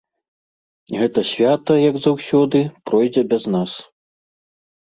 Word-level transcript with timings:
Гэта 1.01 1.19
свята, 1.31 1.73
як 1.89 1.95
заўсёды, 2.07 2.59
пройдзе 2.93 3.23
без 3.35 3.43
нас. 3.59 3.71